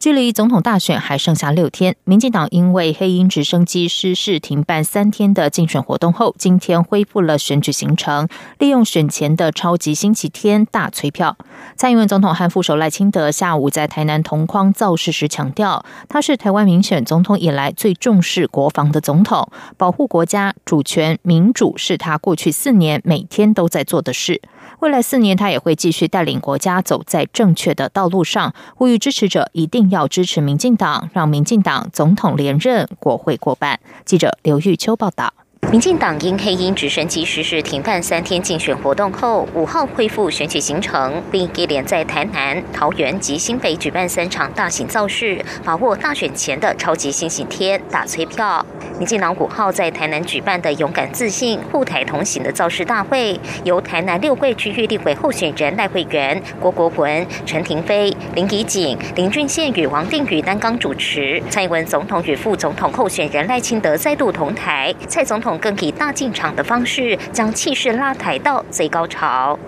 [0.00, 8.26] 距离总统大选还剩下六天，民进党因为黑鹰直升机失事停办三天的竞选活动后，今天恢复了选举行程，
[8.58, 11.36] 利用选前的超级星期天大催票。
[11.76, 24.40] 蔡英文总统和副手赖清德下午在台南同框造势时强调，他是台湾民选总统以来最重视国防的总统，保护国家主权、民主是他过去四年每天都在做的事。
[24.80, 28.54] 未来四年，他也会继续带领国家走在正确的道路上。
[28.74, 33.78] 呼吁支持者一定要支持民进党，让民进党总统连任，国会过半。
[34.06, 35.34] 记者刘玉秋报道。
[35.70, 48.66] 民进党因黑鹰直升机失事停办三天竞选活动后，五号恢复选举行程，并接连在台南、桃园及新北举办三场大型造势，把握大选前的超级星期天打催票。
[48.98, 61.40] 民进党五号在台南举办的勇敢自信护台同行的造势大会，由台南六会区域立委候选人赖慧媛、郭国文、陈廷飞、林怡景、林俊宪与王定宇担纲主持。
[61.48, 65.59] 蔡英文总统与副总统候选人赖清德再度同台，蔡总统。
[65.60, 69.58] 更以大进场的方式，将气势拉抬到最高潮。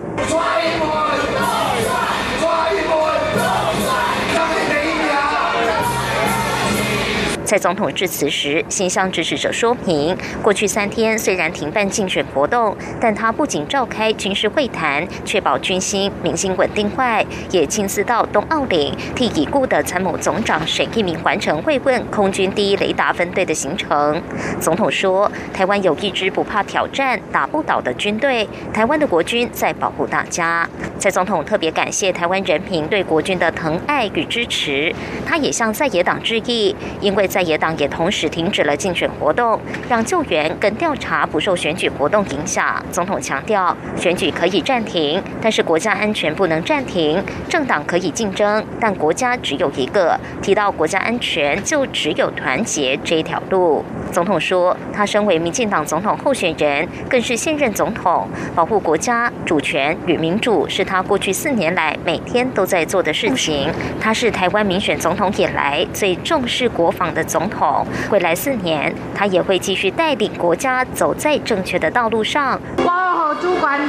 [7.52, 24.22] 在总统致辞时，先向支持者说明，过去三天虽然停办竞选活动，但他不仅召开军事会谈，确保军心民心稳定外，也亲自到东澳岭替已故的参谋总长沈一鸣完成慰问空军第一雷达分队的行程。
[24.58, 30.66] 总统说，台湾有一支不怕挑战、打不倒的军队，台湾的国军在保护大家。
[31.02, 34.94] 蔡总统特别感谢台湾人民对国军的疼爱与支持，
[35.26, 42.80] 他也向在野党致意，因为在野党也同时停止了竞选活动，让救援跟调查不受选举活动影响。
[42.92, 47.20] 总统强调，选举可以暂停，但是国家安全不能暂停。
[47.48, 50.16] 政党可以竞争，但国家只有一个。
[50.40, 53.84] 提到国家安全，就只有团结这一条路。
[54.12, 63.68] 总统说，他身为民进党总统候选人，更是现任总统，保护国家主权与民主是他过去四年来每天都在做的事情。
[63.98, 67.22] 他是台湾民选总统以来最重视国防的。
[67.32, 72.60] 总统未来四年，他也会继续带领国家走在正确的道路上。
[72.76, 73.80] 我好主管，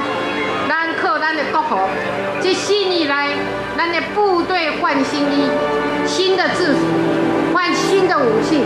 [0.70, 1.90] 咱靠咱的国防。
[2.40, 3.28] 这四年来，
[3.76, 5.50] 咱的部队换新衣、
[6.06, 6.80] 新的制服、
[7.54, 8.64] 换新的武器，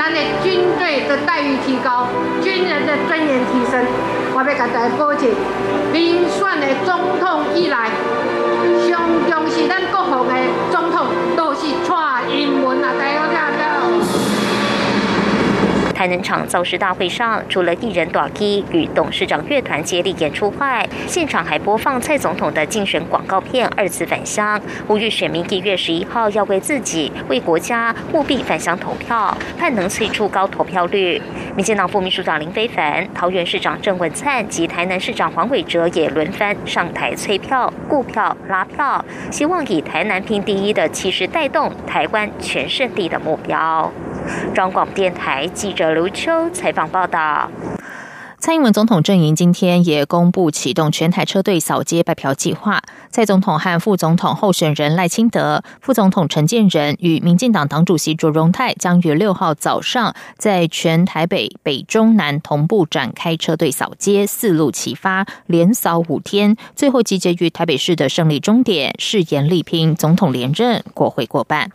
[0.00, 2.06] 咱的军队的待遇提高，
[2.40, 3.84] 军人的尊严提升。
[4.32, 5.28] 我要给大家保证，
[5.92, 7.90] 民选的总统以来，
[8.88, 9.39] 上重
[16.00, 31.20] 台南场造势大会上，除了艺人短基与董事长乐团接力演出外，现场还播放蔡总统的竞选广告片二次返乡，呼吁选民一月十一号要为自己、为国家务必返乡投票，盼能催出高投票率。
[31.54, 43.92] 民进党副秘书长林非凡、桃园市长郑文灿及台南市长黄伟哲也轮番上台催票、顾票、拉票，希望以台南拼第一的气势带动台湾全胜利的目标。
[44.54, 47.50] 中广电台记者卢秋采访报道。
[48.38, 52.80] 蔡英文总统阵营今天也公布启动全台车队扫街拜票计划。
[53.10, 71.70] 蔡总统和副总统候选人赖清德、副总统陈建仁与民进党党主席卓荣泰将于六号早上在全台北北中南同步展开车队扫街，四路齐发，连扫五天，最后集结于台北市的胜利终点，誓言力拼总统连任，国会过半。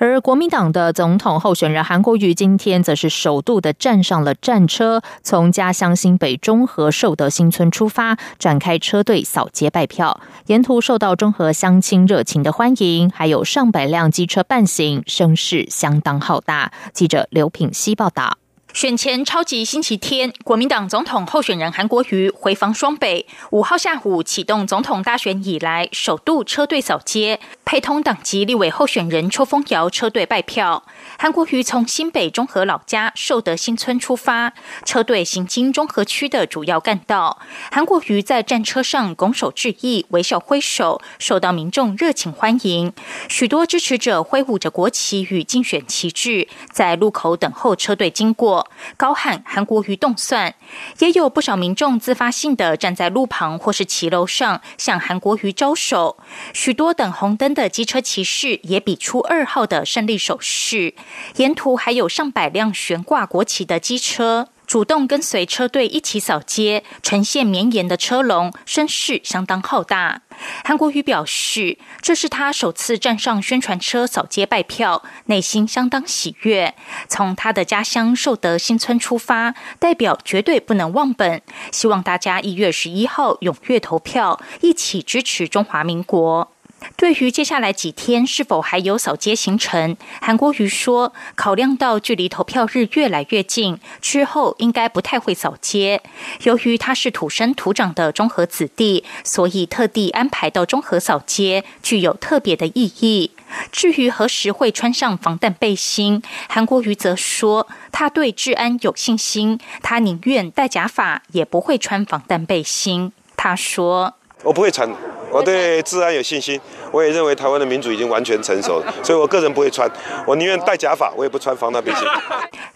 [0.00, 16.72] 而国民党的总统候选人韩国瑜今天则是首度的站上了战车，从家乡新北中和寿德新村出发，展开车队扫街拜票，沿途受到中和乡亲热情的欢迎，还有上百辆机车伴行，声势相当浩大。
[16.94, 18.38] 记者刘品希报道。
[18.72, 30.84] 选前超级星期天，国民党总统候选人韩国瑜回访双北，五号下午启动总统大选以来首度车队扫街，陪同党籍立委候选人邱风瑶车队拜票。
[31.18, 34.52] 韩国瑜从新北中和老家寿德新村出发，
[34.84, 37.38] 车队行经中和区的主要干道。
[37.72, 42.92] 韩国瑜在战车上拱手致意，微笑挥手，受到民众热情欢迎。
[43.28, 48.59] 许多支持者挥舞着国旗与竞选旗帜，在路口等候车队经过。
[48.96, 50.54] 高喊韩国瑜动算。
[50.98, 56.16] 也有不少民众自发性的站在路旁或是骑楼上向韩国瑜招手，
[56.52, 60.94] 许多等红灯的机车骑士也比出二号的胜利手势。
[61.36, 64.48] 沿途还有上百辆悬挂国旗的机车。
[64.70, 70.22] 主动跟随车队一起扫街，呈现绵延的车龙，声势相当浩大。
[70.64, 76.72] 韩国瑜表示，这是他首次站上宣传车扫街拜票，内心相当喜悦。
[77.08, 81.42] 从他的家乡寿德新村出发，代表绝对不能忘本。
[81.72, 86.52] 希望大家一月十一号踊跃投票，一起支持中华民国。
[86.96, 96.02] 对于接下来几天是否还有扫街行程，韩国瑜说，考量到距离投票日越来越近，之后应该不太会扫街。
[96.42, 103.30] 由于他是土生土长的中和子弟，所以特地安排到中和扫街，具有特别的意义。
[103.72, 113.12] 至于何时会穿上防弹背心，韩国瑜则说，他对治安有信心，他宁愿戴假发，也不会穿防弹背心。
[113.36, 114.90] 他说：“我不会穿。”
[115.32, 116.60] 我对治安有信心，
[116.90, 119.88] 我也认为台湾的民主已经完全成熟，所以我个人不会穿，
[120.26, 122.02] 我宁愿戴假发，我也不穿防弹背心。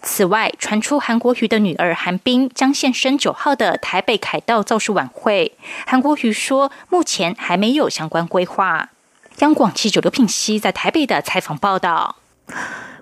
[0.03, 5.53] 此外，传出韩国瑜的女儿韩冰将现身九号的台北凯道造势晚会，
[5.87, 8.91] 韩国瑜说目前还没有相关规划。
[9.39, 12.17] 央广记者刘品熙在台北的采访报道。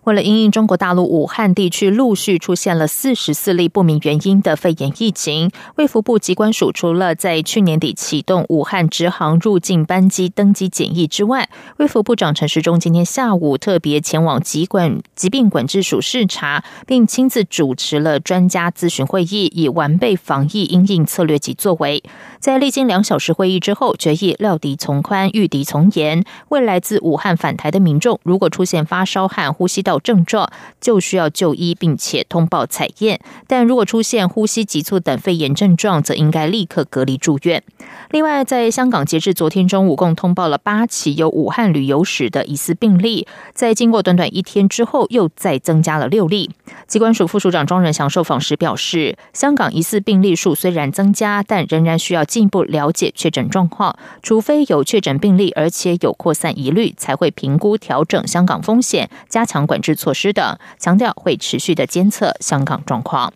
[0.04, 22.02] 为了因应中国大陆武汉地区陆续出现了四十四例不明原因的肺炎疫情，卫福部机关署除了在去年底启动武汉直航入境班机登机检疫之外，卫福部长陈时中今天下午特别前往疾管疾病管制署视察，并亲自主持了专家咨询会议，以完备防疫应应策略及作为。
[22.40, 26.24] 在历经两小时会议之后，决议料敌从宽，御敌从严。
[26.48, 30.50] 未来自武汉返台的民众，如果出现发烧和呼吸道症状，
[30.80, 37.62] 就需要就医，并且通报采验；但如果出现呼吸急促等肺炎症状，则应该立刻隔离住院。
[38.10, 46.50] 另外，在香港截至昨天中午，共通报了八起有武汉旅游史的疑似病例，在经过短短一天之后，又再增加了六例。
[46.86, 52.22] 机关署副署长庄仁祥受访时表示，香港疑似病例数虽然增加，但仍然需要。
[52.32, 60.56] 进一步了解确诊状况，除非有确诊病例，而且有扩散疑虑，才会评估调整香港风险、加强管制措施等。
[60.78, 63.32] 强调会持续的监测香港状况。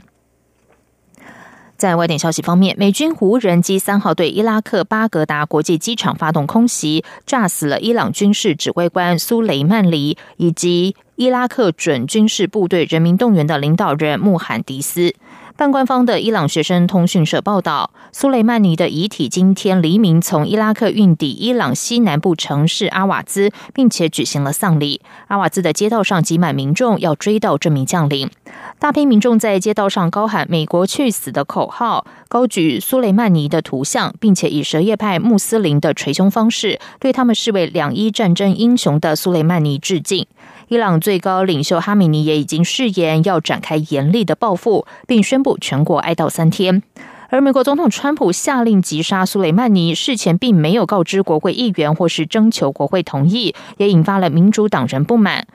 [1.76, 15.14] 在外电消息方面，美军无人机三号对伊拉克巴格达国际机场发动空袭，炸死了伊朗军事指挥官苏雷曼尼以及伊拉克准军事部队人民动员的领导人穆罕迪斯。
[15.56, 25.00] 半官方的伊朗学生通讯社报道，苏雷曼尼的遗体今天黎明从伊拉克运抵伊朗西南部城市阿瓦兹，并且举行了丧礼。
[25.28, 28.30] 阿瓦兹的街道上挤满民众，要追悼这名将领。
[28.78, 40.26] 大批民众在街道上高喊“美国去死”的口号，高举苏雷曼尼的图像，并且以什叶派穆斯林的捶胸方式，对他们视为两伊战争英雄的苏雷曼尼致敬。
[40.68, 46.82] 伊朗最高领袖哈米尼也已经誓言要展开严厉的报复，并宣布全国哀悼三天。
[47.28, 55.46] 而美国总统川普下令击杀苏雷曼尼，事前并没有告知国会议员或是征求国会同意，也引发了民主党人不满。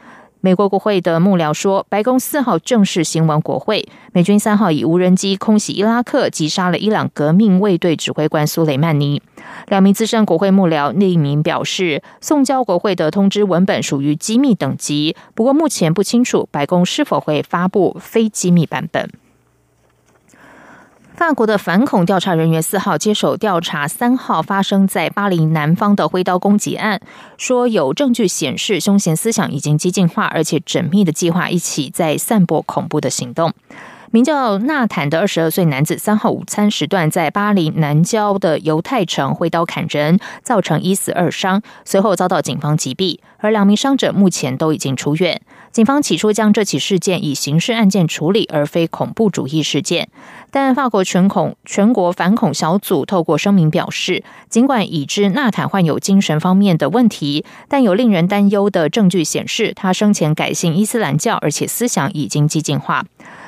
[0.44, 9.22] 美国国会的幕僚说，白宫四号正式行文国会，美军三号以无人机空袭伊拉克，击杀了伊朗革命卫队指挥官苏雷曼尼。
[9.68, 19.12] 两名资深国会幕僚匿名表示，送交国会的通知文本属于机密等级，不过目前不清楚白宫是否会发布非机密版本。
[21.16, 27.00] 法国的反恐调查人员四号接手调查三号发生在巴黎南方的挥刀攻击案，
[27.38, 33.54] 说有证据显示凶嫌思想已经激进化，而且缜密的计划一起在散播恐怖的行动。
[34.14, 45.42] 名叫纳坦的二十二岁男子，三号午餐时段在巴黎南郊的犹太城挥刀砍人，造成一死二伤，随后遭到警方击毙，而两名伤者目前都已经出院。
[45.72, 50.10] 警方起初将这起事件以刑事案件处理，而非恐怖主义事件。
[50.52, 63.06] 但法国全恐全国反恐小组透过声明表示，尽管已知纳坦患有精神方面的问题，但有令人担忧的证据显示，他生前改信伊斯兰教，而且思想已经激进化。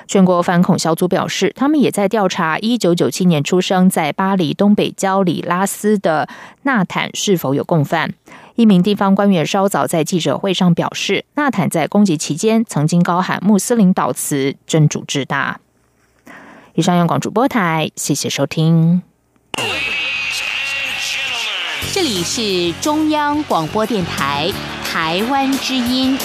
[0.07, 6.27] 全国反恐小组表示，他们也在调查1997年出生在巴黎东北郊里拉斯的
[6.63, 8.13] 纳坦是否有共犯。
[8.55, 15.59] 一名地方官员稍早在记者会上表示，纳坦在攻击期间曾经高喊穆斯林祷词，真主至大。
[16.75, 19.01] 以上用广主播台，谢谢收听。
[21.91, 24.51] 这里是中央广播电台
[24.83, 26.17] 台湾之音。